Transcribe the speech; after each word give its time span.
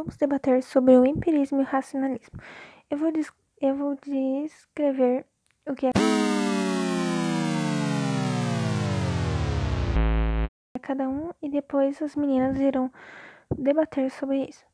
Vamos 0.00 0.16
debater 0.16 0.62
sobre 0.62 0.96
o 0.96 1.04
empirismo 1.04 1.60
e 1.60 1.62
o 1.62 1.66
racionalismo. 1.66 2.40
Eu 2.88 2.96
vou, 2.96 3.12
eu 3.60 3.74
vou 3.76 3.94
descrever 3.96 5.26
o 5.68 5.74
que 5.74 5.88
é 5.88 5.90
cada 10.80 11.06
um 11.06 11.32
e 11.42 11.50
depois 11.50 12.00
as 12.00 12.16
meninas 12.16 12.58
irão 12.58 12.90
debater 13.54 14.10
sobre 14.10 14.44
isso. 14.44 14.64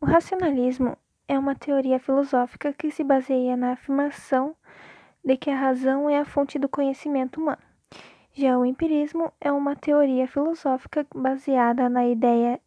O 0.00 0.06
racionalismo 0.06 0.98
é 1.28 1.38
uma 1.38 1.54
teoria 1.54 2.00
filosófica 2.00 2.72
que 2.72 2.90
se 2.90 3.04
baseia 3.04 3.56
na 3.56 3.74
afirmação 3.74 4.56
de 5.24 5.36
que 5.36 5.50
a 5.50 5.56
razão 5.56 6.10
é 6.10 6.18
a 6.18 6.24
fonte 6.24 6.58
do 6.58 6.68
conhecimento 6.68 7.40
humano. 7.40 7.62
Já 8.32 8.58
o 8.58 8.64
empirismo 8.64 9.32
é 9.40 9.52
uma 9.52 9.76
teoria 9.76 10.26
filosófica 10.26 11.06
baseada 11.14 11.88
na 11.88 12.04
ideia 12.08 12.60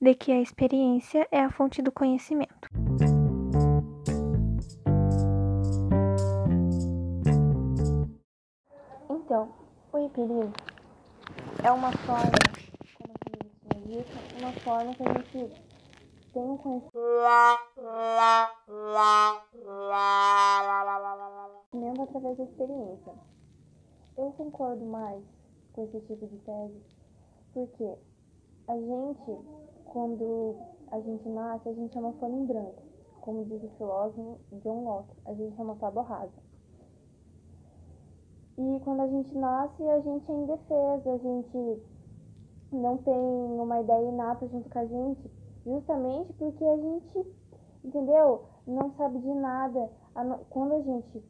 de 0.00 0.14
que 0.14 0.32
a 0.32 0.40
experiência 0.40 1.26
é 1.30 1.40
a 1.40 1.50
fonte 1.50 1.82
do 1.82 1.92
conhecimento. 1.92 2.68
Então, 9.10 9.48
o 9.92 9.98
empirismo 9.98 10.52
é 11.62 11.70
uma 11.72 11.92
forma, 11.92 12.32
como 12.96 13.12
a 13.12 13.76
gente 13.76 13.88
disse, 13.88 14.42
uma 14.42 14.52
forma 14.60 14.94
que 14.94 15.02
a 15.02 15.12
gente 15.14 15.62
tem 16.32 16.42
um 16.42 16.56
conhecimento 16.56 16.88
através 22.02 22.36
da 22.36 22.44
experiência. 22.44 23.12
Eu 24.16 24.32
concordo 24.32 24.84
mais 24.84 25.22
com 25.72 25.84
esse 25.84 26.00
tipo 26.00 26.26
de 26.26 26.36
tese, 26.38 26.82
porque 27.52 27.94
a 28.66 28.76
gente, 28.76 29.38
quando 29.88 30.56
a 30.90 31.00
gente 31.00 31.28
nasce, 31.28 31.68
a 31.68 31.72
gente 31.72 31.96
é 31.96 32.00
uma 32.00 32.12
folha 32.14 32.34
em 32.34 32.46
branco, 32.46 32.82
como 33.20 33.44
diz 33.44 33.62
o 33.62 33.68
filósofo 33.76 34.38
John 34.62 34.84
Locke, 34.84 35.16
a 35.26 35.34
gente 35.34 35.58
é 35.58 35.62
uma 35.62 35.76
tábua 35.76 36.02
rasa. 36.02 36.48
E 38.56 38.80
quando 38.80 39.00
a 39.00 39.06
gente 39.06 39.36
nasce, 39.36 39.82
a 39.82 40.00
gente 40.00 40.30
é 40.30 40.34
indefesa, 40.34 41.12
a 41.12 41.18
gente 41.18 41.82
não 42.72 42.96
tem 42.98 43.14
uma 43.14 43.80
ideia 43.80 44.08
inata 44.08 44.46
junto 44.48 44.68
com 44.68 44.78
a 44.78 44.84
gente, 44.84 45.30
justamente 45.64 46.32
porque 46.34 46.64
a 46.64 46.76
gente, 46.76 47.26
entendeu? 47.84 48.44
Não 48.66 48.90
sabe 48.96 49.18
de 49.20 49.32
nada. 49.34 49.90
Quando 50.50 50.74
a 50.74 50.80
gente 50.80 51.22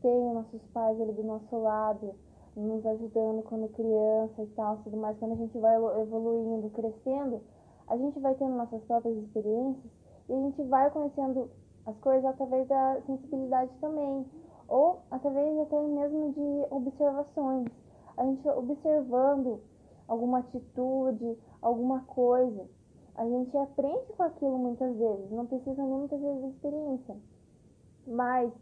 tem 0.00 0.34
nossos 0.34 0.62
pais 0.72 1.00
ali 1.00 1.12
do 1.12 1.24
nosso 1.24 1.56
lado, 1.56 2.14
nos 2.56 2.84
ajudando 2.86 3.42
quando 3.42 3.68
criança 3.72 4.42
e 4.42 4.46
tal, 4.48 4.76
tudo 4.78 4.96
mais, 4.96 5.18
quando 5.18 5.32
a 5.32 5.36
gente 5.36 5.58
vai 5.58 5.76
evoluindo, 5.76 6.70
crescendo, 6.70 7.40
a 7.88 7.96
gente 7.96 8.18
vai 8.20 8.34
tendo 8.34 8.54
nossas 8.54 8.82
próprias 8.84 9.16
experiências 9.18 9.92
e 10.28 10.32
a 10.32 10.36
gente 10.36 10.62
vai 10.64 10.90
conhecendo 10.90 11.50
as 11.86 11.96
coisas 11.98 12.24
através 12.24 12.66
da 12.68 13.00
sensibilidade 13.06 13.70
também, 13.80 14.24
ou 14.68 15.00
através 15.10 15.58
até 15.60 15.80
mesmo 15.80 16.32
de 16.32 16.74
observações. 16.74 17.68
A 18.16 18.24
gente 18.24 18.48
observando 18.48 19.60
alguma 20.06 20.38
atitude, 20.40 21.38
alguma 21.60 22.00
coisa, 22.02 22.68
a 23.14 23.24
gente 23.24 23.56
aprende 23.56 24.12
com 24.16 24.22
aquilo 24.22 24.58
muitas 24.58 24.96
vezes, 24.96 25.30
não 25.30 25.46
precisa 25.46 25.82
nem 25.82 25.98
muitas 25.98 26.20
vezes 26.20 26.42
de 26.42 26.48
experiência. 26.50 27.16
Mas 28.06 28.52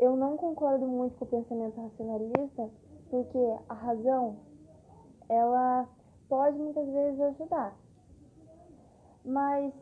eu 0.00 0.16
não 0.16 0.36
concordo 0.36 0.86
muito 0.86 1.16
com 1.16 1.24
o 1.24 1.28
pensamento 1.28 1.80
racionalista, 1.80 2.70
porque 3.08 3.56
a 3.68 3.74
razão, 3.74 4.36
ela 5.28 5.88
pode 6.28 6.58
muitas 6.58 6.88
vezes 6.88 7.20
ajudar. 7.20 7.76
Mas 9.24 9.72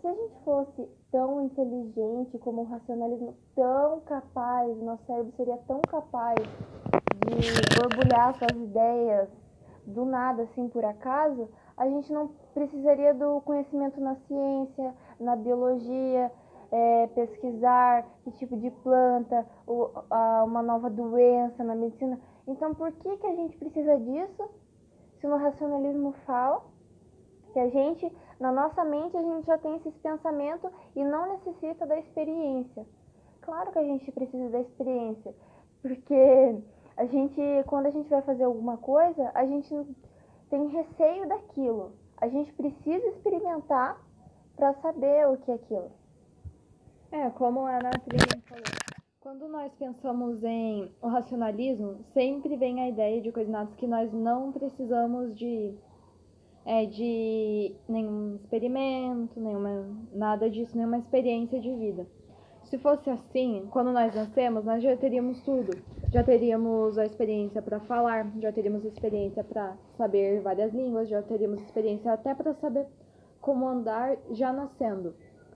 se 0.00 0.06
a 0.06 0.14
gente 0.14 0.34
fosse 0.44 0.88
tão 1.10 1.44
inteligente 1.44 2.38
como 2.38 2.62
o 2.62 2.64
racionalismo, 2.64 3.34
tão 3.54 4.00
capaz, 4.00 4.76
nosso 4.82 5.04
cérebro 5.04 5.32
seria 5.36 5.56
tão 5.66 5.80
capaz 5.82 6.36
de 7.26 7.80
borbulhar 7.80 8.34
suas 8.34 8.56
ideias 8.56 9.28
do 9.86 10.04
nada, 10.04 10.42
assim, 10.42 10.68
por 10.68 10.84
acaso, 10.84 11.48
a 11.76 11.88
gente 11.88 12.12
não 12.12 12.28
precisaria 12.52 13.14
do 13.14 13.40
conhecimento 13.42 14.00
na 14.00 14.16
ciência, 14.16 14.94
na 15.20 15.36
biologia, 15.36 16.32
é, 16.70 17.06
pesquisar 17.08 18.06
que 18.24 18.30
tipo 18.32 18.56
de 18.56 18.70
planta, 18.70 19.46
o, 19.66 19.90
a, 20.10 20.44
uma 20.44 20.62
nova 20.62 20.90
doença 20.90 21.62
na 21.62 21.74
medicina. 21.74 22.18
Então, 22.46 22.74
por 22.74 22.90
que, 22.92 23.16
que 23.16 23.26
a 23.26 23.34
gente 23.34 23.56
precisa 23.56 23.96
disso? 23.98 24.50
Se 25.20 25.26
no 25.26 25.36
racionalismo 25.36 26.12
fala 26.26 26.62
que 27.52 27.58
a 27.58 27.68
gente, 27.68 28.12
na 28.38 28.52
nossa 28.52 28.84
mente, 28.84 29.16
a 29.16 29.22
gente 29.22 29.46
já 29.46 29.58
tem 29.58 29.76
esses 29.76 29.94
pensamentos 29.98 30.70
e 30.94 31.02
não 31.02 31.32
necessita 31.32 31.86
da 31.86 31.98
experiência. 31.98 32.86
Claro 33.40 33.72
que 33.72 33.78
a 33.78 33.84
gente 33.84 34.10
precisa 34.12 34.50
da 34.50 34.60
experiência, 34.60 35.34
porque 35.80 36.62
a 36.96 37.06
gente, 37.06 37.40
quando 37.66 37.86
a 37.86 37.90
gente 37.90 38.08
vai 38.08 38.22
fazer 38.22 38.44
alguma 38.44 38.76
coisa, 38.76 39.30
a 39.34 39.44
gente 39.46 39.96
tem 40.50 40.66
receio 40.68 41.28
daquilo. 41.28 41.92
A 42.18 42.28
gente 42.28 42.52
precisa 42.54 43.06
experimentar 43.08 44.00
para 44.56 44.74
saber 44.74 45.28
o 45.28 45.36
que 45.36 45.50
é 45.50 45.54
aquilo. 45.54 45.90
É, 47.12 47.30
como 47.30 47.60
a 47.66 47.76
Ana 47.76 47.90
Trillian 47.90 48.42
falou. 48.48 48.64
Quando 49.20 49.48
nós 49.48 49.72
pensamos 49.74 50.42
em 50.44 50.90
o 51.02 51.08
racionalismo, 51.08 51.98
sempre 52.14 52.56
vem 52.56 52.80
a 52.80 52.88
ideia 52.88 53.20
de 53.20 53.32
coordenadas 53.32 53.74
que 53.74 53.86
nós 53.86 54.12
não 54.12 54.52
precisamos 54.52 55.36
de, 55.36 55.74
é, 56.66 56.84
de 56.84 57.74
nenhum 57.88 58.34
experimento, 58.34 59.40
nenhuma, 59.40 59.86
nada 60.12 60.50
disso, 60.50 60.76
nenhuma 60.76 60.98
experiência 60.98 61.60
de 61.60 61.72
vida. 61.72 62.04
Se 62.64 62.76
fosse 62.78 63.08
assim, 63.08 63.68
quando 63.70 63.92
nós 63.92 64.12
nascemos, 64.12 64.64
nós 64.64 64.82
já 64.82 64.96
teríamos 64.96 65.40
tudo. 65.42 65.70
Já 66.12 66.24
teríamos 66.24 66.98
a 66.98 67.04
experiência 67.04 67.62
para 67.62 67.78
falar, 67.78 68.32
já 68.40 68.50
teríamos 68.50 68.84
experiência 68.84 69.44
para 69.44 69.76
saber 69.96 70.40
várias 70.40 70.74
línguas, 70.74 71.08
já 71.08 71.22
teríamos 71.22 71.62
experiência 71.62 72.12
até 72.12 72.34
para 72.34 72.52
saber 72.54 72.86
como 73.40 73.68
andar 73.68 74.16
já 74.32 74.52
nascendo. 74.52 75.14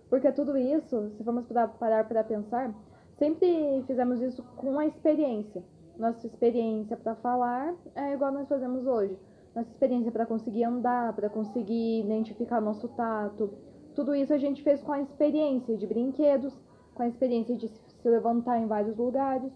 Porque 0.09 0.31
tudo 0.31 0.57
isso, 0.57 1.11
se 1.17 1.25
formos 1.25 1.47
parar 1.79 2.05
para 2.07 2.23
pensar, 2.23 2.73
sempre 3.19 3.83
fizemos 3.89 4.21
isso 4.21 4.45
com 4.57 4.79
a 4.79 4.87
experiência. 4.87 5.65
Nossa 5.99 6.27
experiência 6.29 6.97
para 6.97 7.17
falar 7.17 7.75
é 7.97 8.13
igual 8.13 8.31
nós 8.31 8.49
fazemos 8.49 8.87
hoje. 8.87 9.19
Nossa 9.55 9.71
experiência 9.71 10.13
para 10.13 10.27
conseguir 10.27 10.65
andar, 10.65 11.13
para 11.15 11.29
conseguir 11.29 12.01
identificar 12.01 12.61
nosso 12.61 12.89
tato. 12.89 13.51
Tudo 13.95 14.15
isso 14.15 14.33
a 14.33 14.39
gente 14.39 14.63
fez 14.63 14.81
com 14.83 14.93
a 14.93 15.01
experiência 15.01 15.77
de 15.77 15.87
brinquedos, 15.87 16.57
com 16.95 17.03
a 17.03 17.09
experiência 17.09 17.57
de 17.57 17.69
se 17.69 18.09
levantar 18.09 18.59
em 18.59 18.67
vários 18.67 18.97
lugares. 18.97 19.53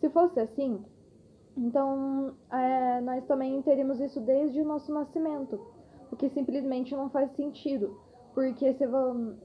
Se 0.00 0.08
fosse 0.10 0.38
assim, 0.38 0.84
então 1.56 2.34
é, 2.52 3.00
nós 3.00 3.24
também 3.24 3.60
teríamos 3.62 3.98
isso 4.00 4.20
desde 4.20 4.60
o 4.60 4.64
nosso 4.64 4.92
nascimento, 4.92 5.60
o 6.12 6.16
que 6.16 6.28
simplesmente 6.28 6.94
não 6.94 7.08
faz 7.08 7.30
sentido. 7.32 7.98
Porque 8.34 8.74
se, 8.74 8.84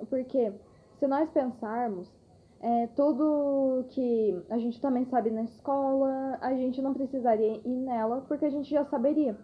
porque 0.10 0.54
se 1.00 1.08
nós 1.08 1.30
pensarmos, 1.30 2.12
é, 2.60 2.88
tudo 2.88 3.86
que 3.90 4.40
a 4.50 4.58
gente 4.58 4.80
também 4.80 5.06
sabe 5.06 5.32
na 5.32 5.44
escola, 5.44 6.38
a 6.42 6.54
gente 6.54 6.82
não 6.82 6.94
precisaria 6.94 7.62
ir 7.66 7.78
nela, 7.78 8.22
porque 8.28 8.46
a 8.46 8.50
gente 8.50 8.70
já 8.70 8.86
saberia. 8.86 9.38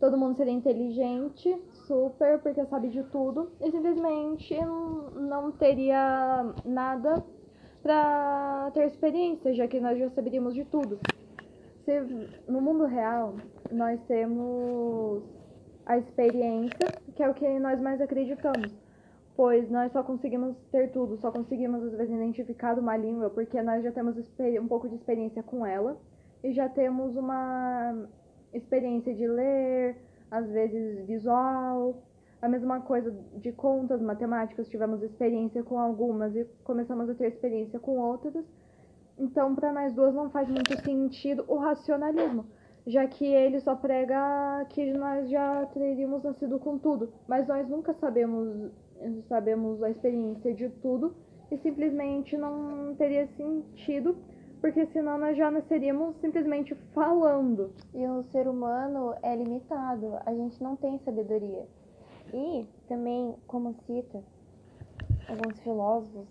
Todo 0.00 0.16
mundo 0.16 0.36
seria 0.36 0.52
inteligente, 0.52 1.60
super, 1.86 2.38
porque 2.38 2.64
sabe 2.66 2.88
de 2.88 3.02
tudo, 3.04 3.50
e 3.60 3.70
simplesmente 3.70 4.56
não 5.14 5.50
teria 5.50 6.54
nada 6.64 7.24
para 7.82 8.70
ter 8.74 8.86
experiência, 8.86 9.54
já 9.54 9.66
que 9.66 9.80
nós 9.80 9.98
já 9.98 10.08
saberíamos 10.10 10.54
de 10.54 10.64
tudo. 10.64 11.00
Se, 11.84 12.00
no 12.46 12.60
mundo 12.60 12.84
real, 12.84 13.34
nós 13.72 14.00
temos 14.06 15.22
a 15.84 15.96
experiência, 15.96 16.86
que 17.16 17.22
é 17.22 17.28
o 17.28 17.34
que 17.34 17.58
nós 17.58 17.80
mais 17.80 18.00
acreditamos. 18.00 18.72
Pois 19.34 19.70
nós 19.70 19.90
só 19.92 20.02
conseguimos 20.02 20.56
ter 20.70 20.90
tudo, 20.92 21.16
só 21.16 21.30
conseguimos 21.30 21.82
às 21.82 21.92
vezes 21.92 22.12
identificar 22.12 22.78
uma 22.78 22.96
língua 22.96 23.30
porque 23.30 23.62
nós 23.62 23.84
já 23.84 23.92
temos 23.92 24.16
um 24.60 24.68
pouco 24.68 24.88
de 24.88 24.96
experiência 24.96 25.42
com 25.42 25.64
ela. 25.64 25.96
E 26.42 26.52
já 26.52 26.68
temos 26.68 27.16
uma 27.16 28.08
experiência 28.52 29.14
de 29.14 29.26
ler, 29.26 29.96
às 30.30 30.48
vezes 30.50 31.06
visual, 31.06 32.02
a 32.40 32.48
mesma 32.48 32.80
coisa 32.80 33.14
de 33.36 33.52
contas, 33.52 34.00
matemáticas, 34.00 34.68
tivemos 34.68 35.02
experiência 35.02 35.62
com 35.62 35.78
algumas 35.78 36.34
e 36.36 36.44
começamos 36.64 37.08
a 37.10 37.14
ter 37.14 37.28
experiência 37.28 37.78
com 37.80 37.98
outras. 37.98 38.44
Então, 39.18 39.54
para 39.54 39.72
nós 39.72 39.92
duas 39.92 40.14
não 40.14 40.30
faz 40.30 40.48
muito 40.48 40.80
sentido 40.84 41.44
o 41.48 41.56
racionalismo, 41.56 42.46
já 42.86 43.06
que 43.06 43.26
ele 43.26 43.58
só 43.60 43.74
prega 43.74 44.64
que 44.68 44.92
nós 44.92 45.28
já 45.28 45.66
teríamos 45.66 46.22
nascido 46.22 46.58
com 46.60 46.78
tudo, 46.78 47.12
mas 47.26 47.48
nós 47.48 47.68
nunca 47.68 47.92
sabemos 47.94 48.70
sabemos 49.28 49.82
a 49.82 49.90
experiência 49.90 50.52
de 50.54 50.68
tudo 50.68 51.14
e 51.50 51.56
simplesmente 51.58 52.36
não 52.36 52.94
teria 52.96 53.26
sentido, 53.28 54.16
porque 54.60 54.86
senão 54.86 55.18
nós 55.18 55.36
já 55.36 55.50
nasceríamos 55.50 56.16
simplesmente 56.16 56.74
falando. 56.92 57.72
E 57.94 58.06
o 58.06 58.22
ser 58.24 58.48
humano 58.48 59.14
é 59.22 59.34
limitado, 59.34 60.18
a 60.24 60.34
gente 60.34 60.62
não 60.62 60.76
tem 60.76 60.98
sabedoria. 61.00 61.66
E 62.32 62.66
também, 62.88 63.34
como 63.46 63.74
cita 63.86 64.22
alguns 65.28 65.58
filósofos, 65.60 66.26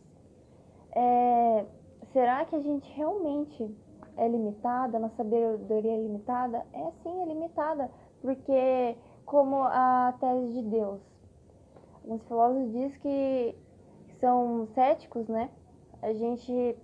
é, 0.91 1.65
será 2.11 2.45
que 2.45 2.55
a 2.55 2.59
gente 2.59 2.91
realmente 2.93 3.75
é 4.15 4.27
limitada, 4.27 4.99
nossa 4.99 5.15
sabedoria 5.15 5.93
é 5.93 6.01
limitada? 6.01 6.65
É 6.73 6.91
sim, 7.03 7.21
é 7.21 7.25
limitada, 7.25 7.89
porque 8.21 8.95
como 9.25 9.63
a 9.63 10.13
tese 10.19 10.53
de 10.53 10.69
Deus. 10.69 11.01
Alguns 12.03 12.23
filósofos 12.27 12.71
dizem 12.71 12.99
que 13.01 13.55
são 14.19 14.67
céticos, 14.73 15.27
né? 15.27 15.49
A 16.01 16.13
gente 16.13 16.77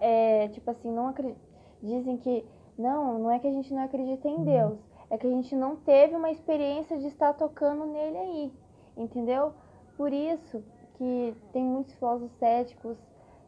é, 0.00 0.48
tipo 0.48 0.70
assim, 0.70 0.90
não 0.90 1.08
acredita, 1.08 1.40
dizem 1.82 2.16
que 2.18 2.44
não, 2.78 3.18
não 3.18 3.30
é 3.30 3.38
que 3.38 3.46
a 3.46 3.52
gente 3.52 3.72
não 3.72 3.82
acredita 3.82 4.28
em 4.28 4.44
Deus, 4.44 4.78
é 5.10 5.16
que 5.16 5.26
a 5.26 5.30
gente 5.30 5.54
não 5.54 5.76
teve 5.76 6.14
uma 6.14 6.30
experiência 6.30 6.98
de 6.98 7.06
estar 7.06 7.32
tocando 7.34 7.86
nele 7.86 8.16
aí, 8.16 8.52
entendeu? 8.96 9.52
Por 9.96 10.12
isso 10.12 10.62
que 10.94 11.34
tem 11.52 11.64
muitos 11.64 11.94
filósofos 11.94 12.36
céticos, 12.38 12.96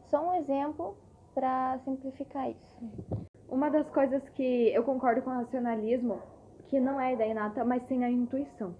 só 0.09 0.27
um 0.27 0.35
exemplo 0.35 0.95
para 1.33 1.79
simplificar 1.79 2.49
isso. 2.49 2.77
Uma 3.47 3.69
das 3.69 3.89
coisas 3.89 4.27
que 4.29 4.73
eu 4.73 4.83
concordo 4.83 5.21
com 5.21 5.29
o 5.29 5.33
racionalismo, 5.33 6.19
que 6.67 6.79
não 6.79 6.99
é 6.99 7.07
a 7.07 7.13
ideia 7.13 7.31
inata, 7.31 7.63
mas 7.63 7.83
sim 7.87 8.03
a 8.03 8.09
intuição. 8.09 8.75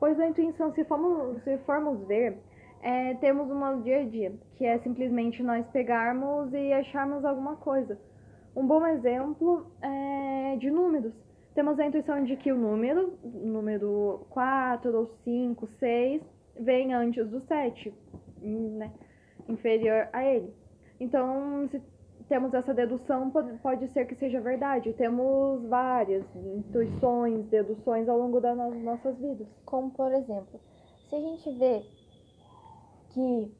Pois 0.00 0.18
a 0.18 0.26
intuição, 0.26 0.72
se 0.72 0.84
formos, 0.84 1.42
se 1.42 1.56
formos 1.58 2.06
ver, 2.06 2.38
é, 2.84 3.14
temos 3.14 3.50
uma 3.50 3.80
dia 3.80 4.00
a 4.00 4.04
dia, 4.04 4.30
que 4.56 4.66
é 4.66 4.78
simplesmente 4.80 5.42
nós 5.42 5.66
pegarmos 5.68 6.52
e 6.52 6.70
acharmos 6.70 7.24
alguma 7.24 7.56
coisa. 7.56 7.98
Um 8.54 8.66
bom 8.66 8.86
exemplo 8.86 9.66
é 9.80 10.56
de 10.56 10.70
números. 10.70 11.14
Temos 11.54 11.80
a 11.80 11.86
intuição 11.86 12.22
de 12.24 12.36
que 12.36 12.52
o 12.52 12.58
número, 12.58 13.18
número 13.24 14.26
4 14.28 14.94
ou 14.94 15.06
5, 15.24 15.66
6, 15.78 16.22
vem 16.60 16.92
antes 16.92 17.26
do 17.30 17.40
7, 17.40 17.94
né? 18.42 18.92
inferior 19.48 20.06
a 20.12 20.22
ele. 20.22 20.52
Então, 21.00 21.66
se 21.70 21.80
temos 22.28 22.52
essa 22.52 22.74
dedução, 22.74 23.32
pode 23.62 23.88
ser 23.92 24.04
que 24.04 24.14
seja 24.16 24.42
verdade. 24.42 24.92
Temos 24.92 25.66
várias 25.70 26.22
intuições, 26.36 27.46
deduções 27.46 28.10
ao 28.10 28.18
longo 28.18 28.40
das 28.40 28.56
nossas 28.58 29.16
vidas. 29.18 29.48
Como, 29.64 29.90
por 29.90 30.12
exemplo, 30.12 30.60
se 31.08 31.16
a 31.16 31.20
gente 31.20 31.50
vê 31.58 31.82
que 33.14 33.56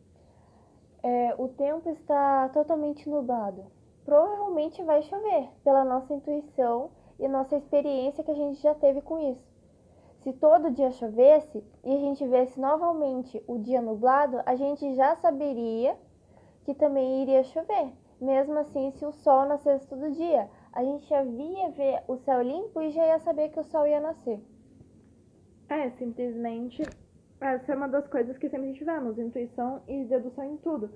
é, 1.01 1.35
o 1.39 1.49
tempo 1.49 1.89
está 1.89 2.49
totalmente 2.49 3.09
nublado, 3.09 3.65
provavelmente 4.05 4.83
vai 4.83 5.01
chover, 5.03 5.49
pela 5.63 5.85
nossa 5.85 6.13
intuição 6.13 6.91
e 7.21 7.29
nossa 7.29 7.57
experiência 7.57 8.25
que 8.25 8.33
a 8.33 8.35
gente 8.35 8.61
já 8.61 8.75
teve 8.75 9.01
com 9.01 9.19
isso. 9.31 9.55
Se 10.23 10.33
todo 10.33 10.73
dia 10.73 10.91
chovesse 10.91 11.63
e 11.85 11.95
a 11.95 11.99
gente 11.99 12.27
vesse 12.27 12.59
novamente 12.59 13.43
o 13.47 13.59
dia 13.59 13.81
nublado, 13.81 14.41
a 14.45 14.57
gente 14.57 14.95
já 14.97 15.15
saberia 15.17 15.97
que 16.65 16.75
também 16.75 17.23
iria 17.23 17.45
chover. 17.45 17.93
Mesmo 18.21 18.59
assim, 18.59 18.91
se 18.93 19.05
o 19.05 19.13
sol 19.13 19.45
nascesse 19.47 19.87
todo 19.87 20.11
dia, 20.11 20.49
a 20.73 20.83
gente 20.83 21.07
já 21.07 21.23
via 21.23 21.71
ver 21.71 22.03
o 22.09 22.17
céu 22.17 22.43
limpo 22.43 22.81
e 22.81 22.91
já 22.91 23.07
ia 23.07 23.19
saber 23.21 23.51
que 23.51 23.61
o 23.61 23.65
sol 23.65 23.87
ia 23.87 24.01
nascer. 24.01 24.41
É, 25.69 25.91
simplesmente 25.91 26.83
essa 27.45 27.73
é 27.73 27.77
uma 27.77 27.89
das 27.89 28.07
coisas 28.09 28.39
que 28.39 28.49
sempre 28.49 28.73
tivemos, 28.73 29.19
intuição 29.19 29.83
e 29.87 30.05
dedução 30.05 30.45
em 30.45 30.57
tudo. 30.57 30.91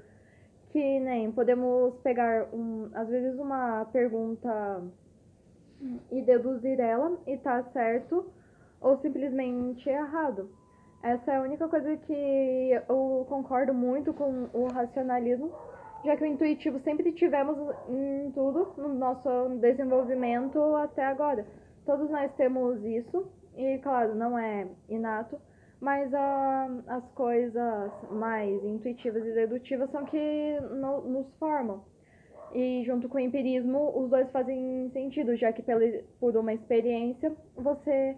Que 0.71 1.01
nem 1.01 1.31
podemos 1.31 1.95
pegar, 1.99 2.47
um, 2.55 2.89
às 2.95 3.07
vezes, 3.09 3.39
uma 3.39 3.85
pergunta 3.87 4.83
e 6.11 6.23
deduzir 6.23 6.81
ela 6.81 7.19
e 7.27 7.37
tá 7.37 7.63
certo 7.73 8.25
ou 8.81 8.99
simplesmente 8.99 9.89
errado. 9.89 10.51
Essa 11.03 11.33
é 11.33 11.37
a 11.37 11.43
única 11.43 11.69
coisa 11.69 11.97
que 11.97 12.71
eu 12.89 13.27
concordo 13.29 13.75
muito 13.75 14.13
com 14.15 14.49
o 14.53 14.67
racionalismo, 14.73 15.53
já 16.05 16.17
que 16.17 16.25
o 16.25 16.27
intuitivo 16.27 16.81
sempre 16.81 17.13
tivemos 17.13 17.57
em 17.89 18.31
tudo 18.33 18.73
no 18.77 18.95
nosso 18.95 19.29
desenvolvimento 19.61 20.59
até 20.77 21.05
agora. 21.05 21.47
Todos 21.85 22.11
nós 22.11 22.33
temos 22.37 22.83
isso, 22.85 23.31
e 23.57 23.79
claro, 23.79 24.15
não 24.15 24.39
é 24.39 24.67
inato, 24.89 25.39
mas 25.81 26.13
as 26.87 27.05
coisas 27.13 27.93
mais 28.11 28.65
intuitivas 28.65 29.25
e 29.25 29.33
dedutivas 29.33 29.91
são 29.91 30.05
que 30.05 30.59
no, 30.73 31.03
nos 31.03 31.27
formam. 31.39 31.85
E 32.53 32.83
junto 32.85 33.09
com 33.09 33.19
o 33.19 33.21
empirismo, 33.21 33.93
os 33.97 34.11
dois 34.11 34.31
fazem 34.31 34.91
sentido, 34.93 35.37
já 35.37 35.53
que 35.53 35.63
pela, 35.63 35.83
por 36.19 36.37
uma 36.37 36.53
experiência 36.53 37.33
você, 37.55 38.17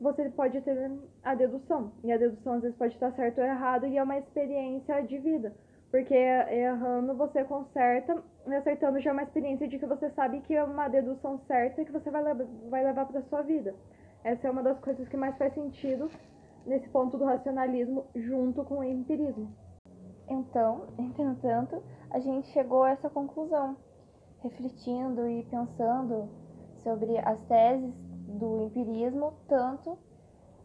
você 0.00 0.28
pode 0.30 0.60
ter 0.60 0.92
a 1.24 1.34
dedução. 1.34 1.92
E 2.04 2.12
a 2.12 2.18
dedução 2.18 2.54
às 2.54 2.62
vezes 2.62 2.76
pode 2.76 2.94
estar 2.94 3.10
certo 3.12 3.40
ou 3.40 3.46
errado, 3.46 3.86
e 3.86 3.96
é 3.96 4.02
uma 4.02 4.18
experiência 4.18 5.00
de 5.00 5.18
vida. 5.18 5.52
Porque 5.90 6.14
errando 6.14 7.14
você 7.14 7.44
conserta, 7.44 8.22
e 8.46 8.54
acertando 8.54 9.00
já 9.00 9.10
é 9.10 9.12
uma 9.12 9.22
experiência 9.22 9.66
de 9.66 9.78
que 9.78 9.86
você 9.86 10.10
sabe 10.10 10.40
que 10.40 10.54
é 10.54 10.62
uma 10.62 10.88
dedução 10.88 11.40
certa 11.46 11.84
que 11.84 11.92
você 11.92 12.10
vai, 12.10 12.22
vai 12.68 12.84
levar 12.84 13.06
para 13.06 13.22
sua 13.22 13.42
vida. 13.42 13.74
Essa 14.22 14.46
é 14.46 14.50
uma 14.50 14.62
das 14.62 14.78
coisas 14.80 15.08
que 15.08 15.16
mais 15.16 15.36
faz 15.36 15.52
sentido 15.54 16.08
nesse 16.66 16.88
ponto 16.88 17.16
do 17.16 17.24
racionalismo 17.24 18.06
junto 18.14 18.64
com 18.64 18.78
o 18.78 18.84
empirismo. 18.84 19.54
Então, 20.28 20.86
entretanto, 20.98 21.82
a 22.10 22.18
gente 22.18 22.48
chegou 22.48 22.84
a 22.84 22.90
essa 22.90 23.10
conclusão, 23.10 23.76
refletindo 24.40 25.28
e 25.28 25.42
pensando 25.44 26.28
sobre 26.82 27.18
as 27.18 27.40
teses 27.46 27.94
do 28.26 28.62
empirismo, 28.64 29.34
tanto 29.46 29.98